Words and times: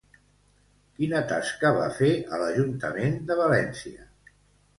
Quina 0.95 1.19
tasca 1.31 1.71
va 1.75 1.89
fer 1.99 2.09
a 2.15 2.41
l'Ajuntament 2.45 3.21
de 3.29 3.39
València? 3.43 4.11